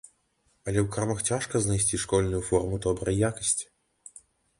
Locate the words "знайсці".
1.65-1.99